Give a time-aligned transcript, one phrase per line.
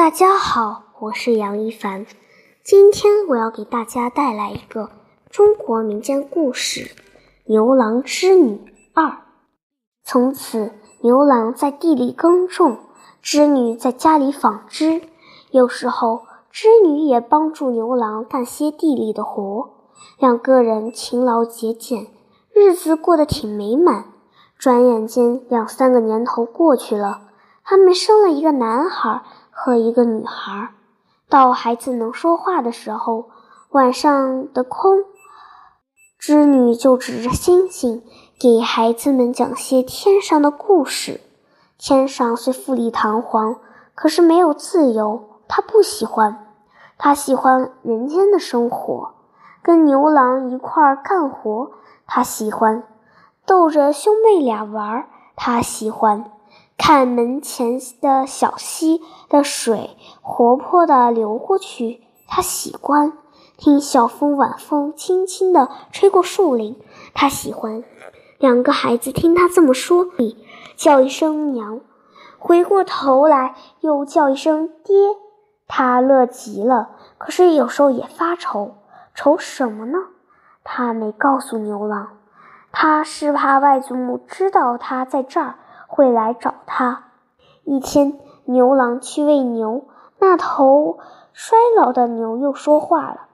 [0.00, 2.06] 大家好，我是杨一凡。
[2.64, 4.88] 今天我要给大家带来一个
[5.28, 6.80] 中国民间故事
[7.44, 8.62] 《牛郎织女
[8.94, 9.04] 二》。
[10.02, 12.78] 从此，牛郎在地里耕种，
[13.20, 15.02] 织女在家里纺织。
[15.50, 19.68] 有时候，织女也帮助牛郎干些地里的活。
[20.18, 22.06] 两个人勤劳节俭，
[22.54, 24.06] 日子过得挺美满。
[24.56, 27.20] 转眼间，两三个年头过去了，
[27.62, 29.22] 他们生了一个男孩。
[29.62, 30.70] 和一个女孩，
[31.28, 33.28] 到孩子能说话的时候，
[33.68, 35.04] 晚上的空，
[36.18, 38.02] 织女就指着星星
[38.40, 41.20] 给孩子们讲些天上的故事。
[41.76, 43.56] 天上虽富丽堂皇，
[43.94, 46.46] 可是没有自由，她不喜欢。
[46.96, 49.12] 她喜欢人间的生活，
[49.62, 51.72] 跟牛郎一块儿干活。
[52.06, 52.84] 她喜欢
[53.44, 55.06] 逗着兄妹俩玩，
[55.36, 56.32] 她喜欢。
[56.82, 63.12] 看门前的小溪的水活泼地流过去，他喜欢；
[63.58, 66.80] 听小风晚风轻轻地吹过树林，
[67.12, 67.84] 他喜欢。
[68.38, 70.06] 两个孩子听他这么说，
[70.74, 71.80] 叫一声娘，
[72.38, 74.94] 回过头来又叫一声爹，
[75.68, 76.92] 他乐极了。
[77.18, 78.76] 可是有时候也发愁，
[79.14, 79.98] 愁什么呢？
[80.64, 82.08] 他没告诉牛郎，
[82.72, 85.56] 他是怕外祖母知道他在这儿。
[86.00, 87.10] 会来找他。
[87.64, 89.84] 一天，牛郎去喂牛，
[90.18, 90.98] 那头
[91.34, 93.26] 衰老的牛又说话了，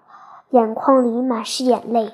[0.50, 2.10] 眼眶里满是眼泪：“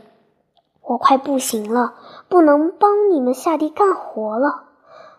[0.85, 1.95] 我快不行了，
[2.29, 4.65] 不能帮你们下地干活了。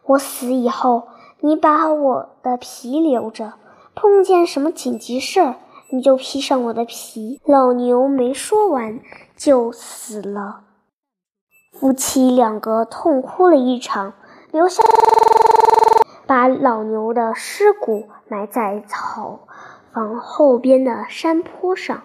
[0.06, 1.08] 我死以后，
[1.39, 3.54] 你把我的皮留着，
[3.95, 5.56] 碰见什么紧急事儿，
[5.89, 9.00] 你就披上我的皮。”老牛没说完
[9.36, 10.59] 就死了。
[11.72, 14.14] 夫妻两个痛哭了一场。
[14.52, 14.84] 留下，
[16.26, 19.48] 把老牛的尸骨埋在草
[19.94, 22.04] 房后边的山坡上。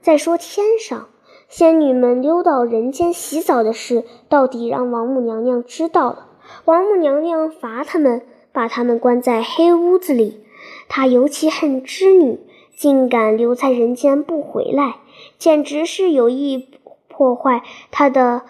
[0.00, 1.08] 再说天上，
[1.48, 6.26] 仙女们溜到人间洗澡的事，到底让王母娘娘知道了。
[6.64, 10.44] 王母娘娘罚他们，把他们关在黑屋子里。
[10.88, 12.40] 她尤其恨织女，
[12.76, 14.96] 竟敢留在人间不回来，
[15.38, 16.78] 简直是有意
[17.08, 18.42] 破坏她的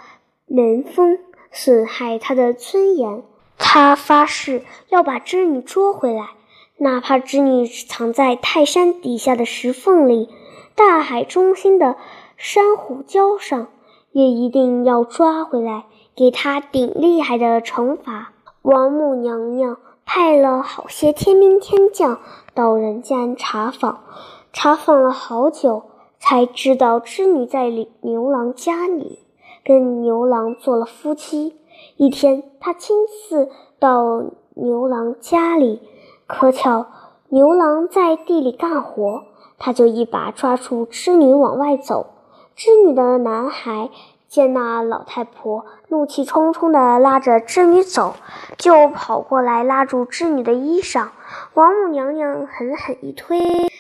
[0.47, 1.19] 门风。
[1.57, 3.23] 损害他的尊严，
[3.67, 6.29] 他发誓要把织女捉回来，
[6.77, 10.29] 哪怕织女藏在泰山底下的石缝里、
[10.77, 11.97] 大海中心的
[12.37, 13.69] 珊瑚礁上，
[14.13, 18.33] 也一定要抓回来，给他顶厉害的惩罚。
[18.63, 22.21] 王母娘娘派了好些天兵天将
[22.55, 24.05] 到人间查访，
[24.53, 25.85] 查访了好久，
[26.21, 27.71] 才知道织女在
[28.03, 29.21] 牛郎家里。
[29.65, 31.57] 跟牛郎做了夫妻。
[31.97, 34.25] 一天，他亲自到
[34.55, 35.81] 牛郎家里，
[36.27, 36.87] 可巧
[37.29, 39.25] 牛郎在地里干活，
[39.59, 42.11] 他就一把抓住织女往外走。
[42.57, 43.91] 织女的男孩
[44.29, 48.15] 见那老太婆怒气冲冲地拉着织女走，
[48.57, 51.09] 就跑过来拉住织女的衣裳。
[51.55, 53.39] 王母娘娘狠狠一推，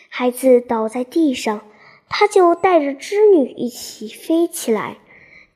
[0.08, 1.60] 孩子倒在地上，
[2.08, 4.98] 他就带着织女一起飞起来。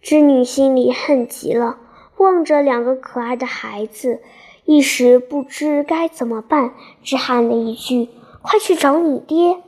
[0.01, 1.77] 织女心里恨极了，
[2.19, 4.21] 望着两个可爱的孩子，
[4.65, 8.09] 一时不知该怎么办，只喊了一句
[8.43, 9.63] ：“快去找你爹！”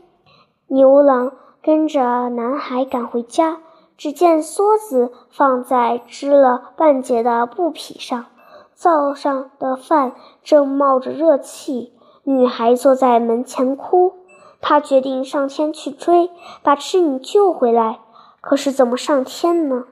[0.69, 3.59] 牛郎跟着男孩赶回家，
[3.97, 8.27] 只见梭子放在织了半截的布匹上，
[8.75, 10.13] 灶上的饭
[10.43, 11.93] 正冒着热气，
[12.25, 14.15] 女孩坐在门前哭。
[14.63, 16.31] 他决定上天去追，
[16.63, 18.01] 把织女救回来。
[18.41, 19.85] 可是怎么上天呢？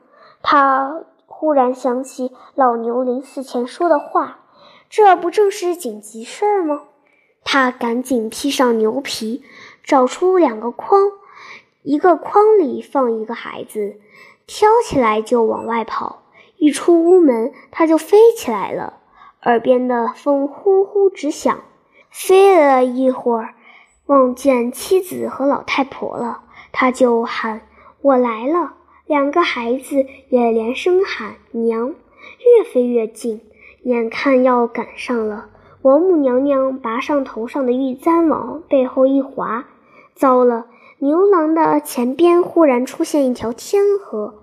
[0.43, 1.03] 他
[1.41, 4.41] 忽然想起老牛临死前说的话，
[4.91, 6.83] 这不正是紧急事儿吗？
[7.45, 9.45] 他赶紧披上牛皮，
[9.85, 11.13] 找出两个筐，
[11.85, 14.01] 一个筐里放一个孩子，
[14.49, 16.25] 挑起来就往外跑。
[16.57, 18.95] 一出屋门，他就飞起来了，
[19.45, 21.61] 耳边的风呼呼直响。
[22.11, 23.55] 飞了一会儿，
[24.07, 26.43] 望见妻子和老太婆了，
[26.73, 27.61] 他就喊
[28.03, 28.75] ：“我来了。”
[29.09, 33.41] 两个孩子也连声喊娘，越飞越近，
[33.85, 35.49] 眼看要赶上了。
[35.81, 39.67] 王母娘娘拔上头上的玉簪，往背后一划，
[40.15, 40.67] 糟了！
[40.99, 44.35] 牛郎的前边忽然出现一条天河，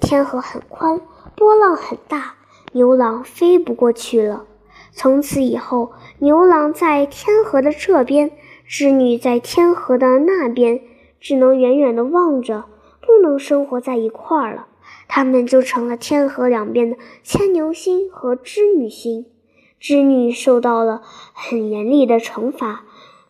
[0.00, 1.02] 天河很宽，
[1.36, 2.36] 波浪很大，
[2.72, 4.46] 牛郎飞不过去了。
[4.90, 8.30] 从此以后，牛郎在天河的这边，
[8.66, 10.80] 织女在天河的那边，
[11.20, 12.64] 只能远远地望着。
[13.14, 14.66] 不能生活在一块儿了，
[15.06, 19.26] 他们就成了天河两边的牵牛星和织女星。
[19.78, 21.02] 织女受到了
[21.32, 22.82] 很严厉的惩罚，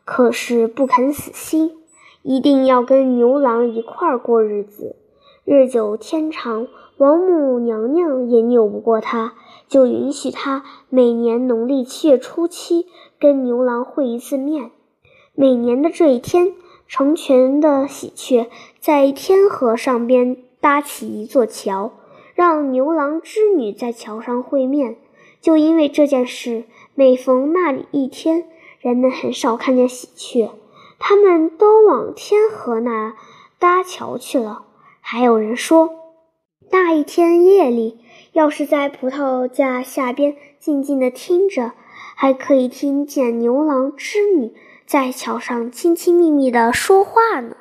[0.06, 1.72] 可是不肯死心，
[2.22, 4.96] 一定要跟牛郎一块儿过日子。
[5.44, 6.66] 日久天长，
[6.96, 9.34] 王母娘娘也拗不过他，
[9.68, 12.86] 就允许他每年农历七月初七
[13.20, 14.70] 跟牛郎会一次面。
[15.34, 16.54] 每年的这一天，
[16.94, 18.48] 成群的喜鹊
[18.78, 21.90] 在天河上边搭起一座桥，
[22.36, 24.94] 让牛郎织女在桥上会面。
[25.40, 28.44] 就因为这件事，每逢那里一天，
[28.78, 30.52] 人们很少看见喜鹊，
[31.00, 33.16] 他们都往天河那
[33.58, 34.62] 搭桥去了。
[35.00, 35.90] 还有人说，
[36.70, 37.98] 那一天夜里，
[38.34, 41.72] 要是在葡萄架下边静静地听着，
[42.14, 44.54] 还可以听见牛郎织女
[44.86, 47.56] 在桥上亲亲密密的说话呢。